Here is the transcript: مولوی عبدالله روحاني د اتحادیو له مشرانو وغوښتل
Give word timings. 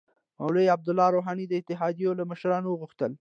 مولوی 0.39 0.67
عبدالله 0.75 1.07
روحاني 1.15 1.45
د 1.47 1.53
اتحادیو 1.61 2.17
له 2.19 2.23
مشرانو 2.31 2.67
وغوښتل 2.71 3.11